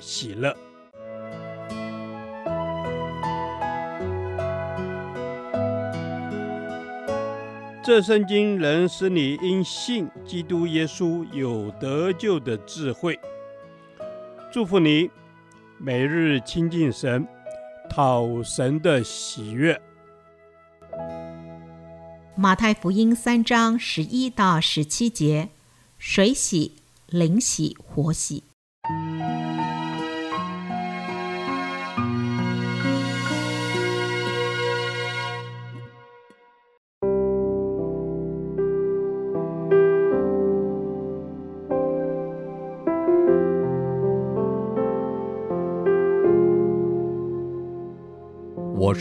[0.00, 0.56] 喜乐。
[7.82, 13.18] 这圣经能使你因信基督耶稣有得救的智慧。
[14.52, 15.10] 祝福你，
[15.78, 17.26] 每日亲近神，
[17.88, 19.80] 讨神的喜悦。
[22.36, 25.48] 马太福音三章十一到十七节：
[25.98, 26.76] 水洗、
[27.08, 28.49] 灵洗、活洗。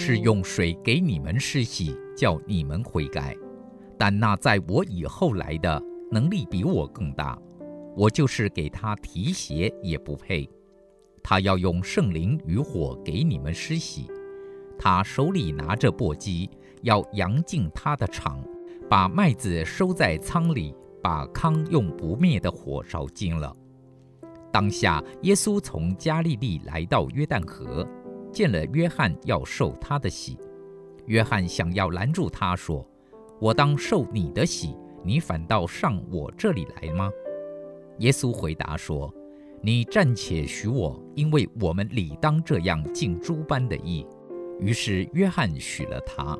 [0.02, 3.36] 是用水给你们施洗，叫你们悔改。
[3.97, 7.38] 但那在我以后来的，能力比我更大，
[7.97, 10.50] 我就是给他提鞋也不配。
[11.22, 14.09] 他要用圣灵与火给你们施洗。
[14.80, 16.50] 他手里拿着簸箕，
[16.84, 18.41] 要扬净他的场，
[18.89, 23.53] 把麦子收在仓里，把糠用不灭的火烧尽了。
[24.50, 27.86] 当下，耶稣从加利利来到约旦河。
[28.31, 30.38] 见了约翰要受他的洗，
[31.05, 32.85] 约翰想要拦住他说
[33.39, 37.09] ：“我当受你的洗，你反倒上我这里来吗？”
[38.00, 39.13] 耶稣回答说
[39.61, 44.05] ：“你暂且许我，因为我们理当这样尽诸般的义。”
[44.59, 46.38] 于是约翰许了他。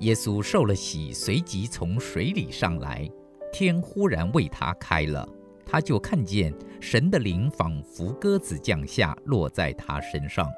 [0.00, 3.08] 耶稣受了洗，随即从水里上来，
[3.52, 5.28] 天忽然为他开了，
[5.64, 10.48] 他就看见神的灵仿佛鸽子降下，落在他身上。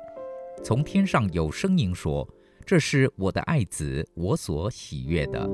[0.63, 2.29] 从天上有声音说
[2.67, 5.49] ：“这是我的爱子，我所喜悦的。”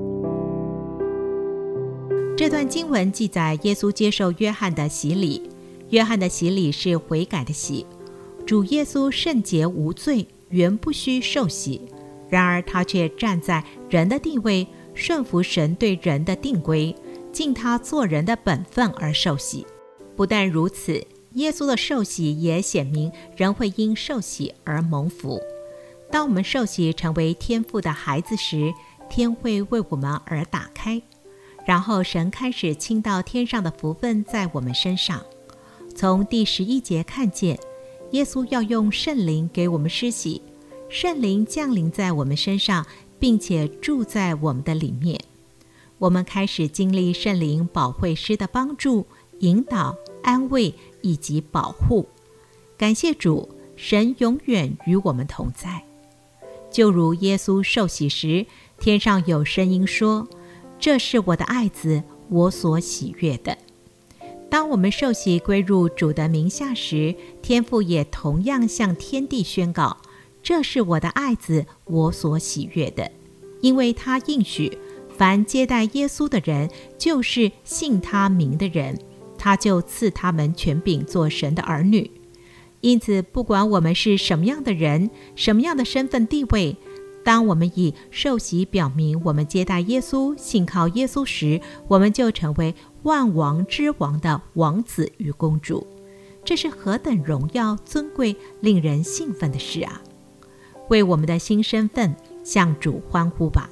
[2.36, 5.50] 这段经文记载耶稣接受约翰的洗礼。
[5.90, 7.86] 约翰的洗礼是悔改的洗。
[8.44, 11.80] 主耶稣圣洁无罪，原不需受洗，
[12.28, 16.94] 然而他却站在人的地位，顺服神对人的定规，
[17.32, 19.64] 尽他做人的本分而受洗。
[20.16, 21.00] 不但如此。
[21.36, 25.41] 耶稣的受洗也显明人会因受洗而蒙福。
[26.10, 28.72] 当我们受洗成为天父的孩子时，
[29.10, 31.00] 天会为我们而打开，
[31.66, 35.22] 然后神开始倾倒天上的福分在我们身上。
[35.94, 37.58] 从第十一节看见，
[38.12, 40.41] 耶稣要用圣灵给我们施洗，
[40.88, 42.86] 圣灵降临在我们身上，
[43.18, 45.20] 并且住在我们的里面。
[45.98, 49.06] 我们开始经历圣灵保惠师的帮助、
[49.41, 50.72] 引导、安慰。
[51.06, 52.08] 以及保护，
[52.76, 55.84] 感谢主，神永远与我们同在。
[56.68, 58.44] 就如耶稣受洗时，
[58.80, 60.28] 天上有声音说
[60.80, 63.56] ：“这是我的爱子，我所喜悦的。”
[64.50, 69.98] 当我们受洗归入主的名下时，天父也同样向天地宣告
[70.42, 73.12] ：“这是我的爱子，我所喜悦的。”
[73.62, 74.76] 因为他应许，
[75.16, 76.68] 凡接待耶稣的人，
[76.98, 78.98] 就是信他名的人。
[79.46, 82.10] 他就赐他们权柄做神的儿女，
[82.80, 86.76] 因此不管我们是什么样的人，什么样的身份地位，
[87.22, 92.74] 当我们以受洗表明我们接待耶稣、信靠耶稣时，我们就成为
[93.04, 95.86] 万王之王的王子与公主。
[96.44, 100.02] 这是何等荣耀、尊贵、令人兴奋的事啊！
[100.88, 103.70] 为我们的新身份向主欢呼吧！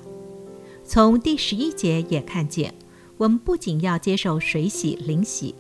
[0.85, 2.73] 从第十一节也看见。
[3.17, 5.55] 我们不仅要接受水洗、灵洗，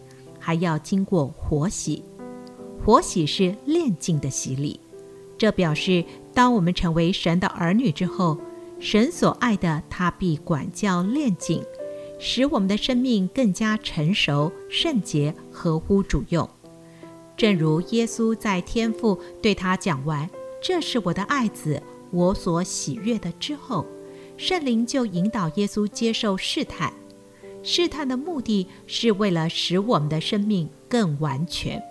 [0.44, 2.04] 还要经过活洗。
[2.84, 4.78] 活洗是炼净的洗礼，
[5.38, 6.04] 这表示
[6.34, 8.36] 当我们成为神的儿女之后，
[8.78, 11.62] 神所爱的他必管教炼净，
[12.18, 16.46] 使我们的生命更加成熟、圣洁、合乎主用。
[17.38, 20.28] 正如耶稣在天父对他讲完
[20.62, 23.86] “这是我的爱子，我所喜悦的”之后，
[24.36, 26.92] 圣灵就引导耶稣接受试探。
[27.64, 31.82] 试探的目的是为了使我们的生命更完全。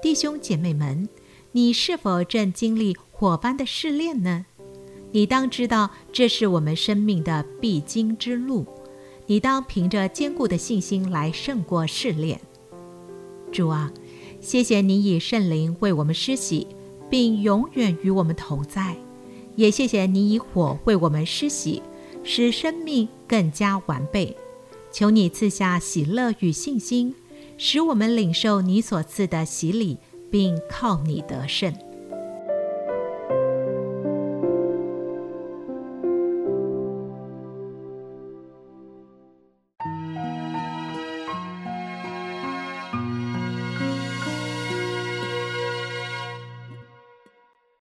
[0.00, 1.08] 弟兄姐妹们，
[1.50, 4.46] 你是否正经历火般的试炼呢？
[5.10, 8.64] 你当知道，这是我们生命的必经之路。
[9.26, 12.40] 你当凭着坚固的信心来胜过试炼。
[13.50, 13.92] 主啊，
[14.40, 16.66] 谢谢你以圣灵为我们施洗，
[17.10, 18.96] 并永远与我们同在。
[19.56, 21.82] 也谢谢你以火为我们施洗，
[22.22, 24.36] 使生命更加完备。
[24.98, 27.14] 求你赐下喜乐与信心，
[27.58, 29.98] 使我们领受你所赐的洗礼，
[30.30, 31.70] 并靠你得胜。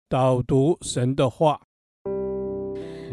[0.09, 1.61] 导读神的话，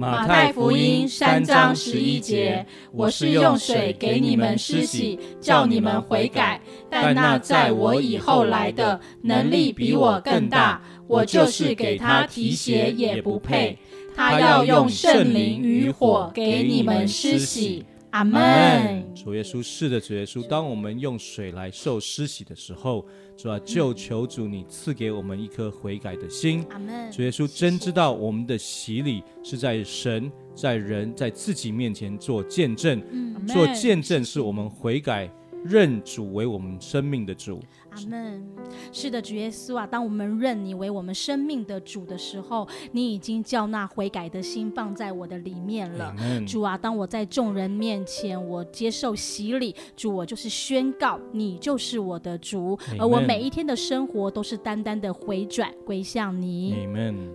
[0.00, 6.58] 马太福音三章十一节：我是用水给你们施洗，叫你们悔改。
[6.88, 13.76] 但那在我以后来的，能力比我更大，我就是给他提鞋也不配。
[14.16, 17.84] 他要用圣灵与火给你们施洗。
[18.10, 19.04] 阿门。
[19.14, 23.06] 主耶稣，是的，主耶稣，当我们用水来受施洗的时候。
[23.36, 26.62] 主啊，就求主你赐给我们一颗悔改的心。
[27.10, 33.02] 主耶稣真知道我们的洗礼是在神、在人、在自己面前做见证，
[33.46, 35.30] 做见证是我们悔改。
[35.64, 37.60] 认主为我们生命的主，
[37.90, 38.46] 阿门。
[38.92, 46.14] 是的，主耶稣啊，当我们认你为我们生命的主的时候，你已经叫那悔改的心放在我的里面了。
[46.46, 56.88] 主啊，当我在众人面前我接受洗礼，主，我就是宣告你就是我的主，而我每一天的生活都是单单的回转归向你。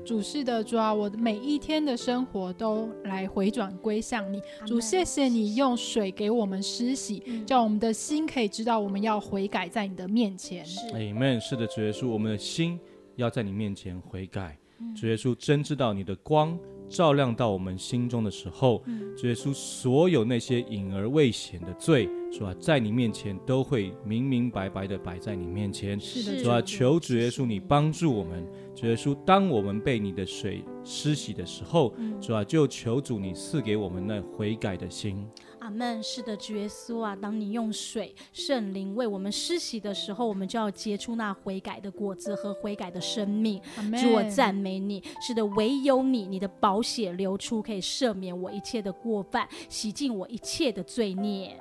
[0.04, 4.42] 主是的，主啊，我每一天的生活都来回转归向你。
[4.66, 8.15] 主，谢谢你用水给我们施洗，叫我们的心。
[8.16, 10.66] 心可以知道我们要悔改在你的面前。
[10.66, 11.40] 是，Amen。
[11.40, 12.80] 是的，主耶稣，我们的心
[13.18, 14.58] 要在你面前悔改。
[14.80, 16.58] 嗯、主耶稣，真知道你的光
[16.90, 26.00] 照亮到我们心中的时候，嗯、主耶稣，所有那些隐而未显的罪，是吧，在你面前都会明明白白的摆在你面前。
[26.00, 28.46] 是的，主啊，求主耶稣你帮助我们。
[28.76, 35.26] 主耶稣，当我们被你的水施洗的时候，嗯、主啊，就求主你赐给我们那悔改的心。
[35.66, 36.02] 阿门。
[36.04, 43.60] 是的，主耶稣啊，当你用水、圣灵为我们施洗的时候，我们就要结出那悔改的果子和悔改的生命。
[44.00, 45.04] 主，我赞美你。
[45.20, 51.58] 是的，唯有你，你的宝血流出，可以赦免我一切的过犯，洗净我一切的罪孽。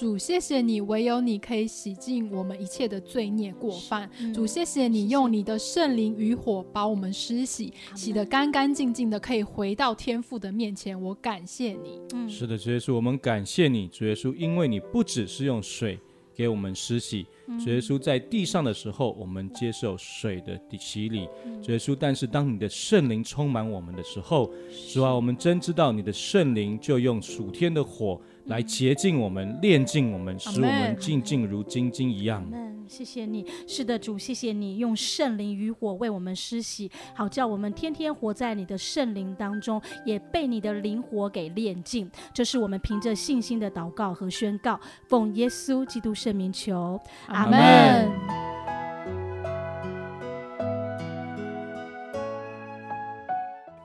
[0.00, 4.10] 主，谢谢你，唯有你可以洗净我们一切的罪孽过犯。
[4.18, 10.98] 嗯、主，谢谢你用你的圣灵与火把我们施洗，洗得干干净净的，可以回到天父的面前。
[10.98, 12.00] 我感谢你。
[12.14, 15.98] 嗯，是的，主耶稣，我们感谢你，主耶稣，因为你不只是用水
[16.34, 21.28] 给我们施洗，嗯、主耶稣在地上的时候，我们接受水的洗礼。
[21.44, 24.50] 嗯、主耶稣，但是当你的圣灵充满我们的时候，
[24.94, 28.18] 主啊，我们真知道你的圣灵就用属天的火。
[28.50, 32.44] 来洁净我们，炼净我们，使我们静静如金晶一样。
[32.88, 42.10] 谢谢你，是的，主，谢谢你用圣灵与火为我们施洗，好叫我们天天活在你的圣灵当中，也被你的灵火给炼净。
[42.34, 48.10] 这是我们凭着信心的祷告和宣告，奉耶稣基督圣名求，阿门。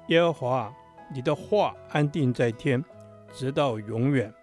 [0.07, 0.73] 耶和华，
[1.13, 2.83] 你的话安定在天，
[3.31, 4.33] 直到永远。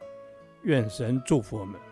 [0.63, 1.92] 愿神祝福我们。